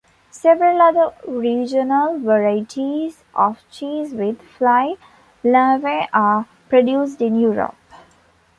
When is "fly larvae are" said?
4.41-6.47